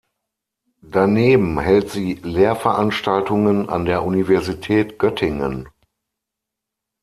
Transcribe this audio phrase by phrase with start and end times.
[0.81, 5.69] Daneben hält sie Lehrveranstaltungen an der Universität Göttingen.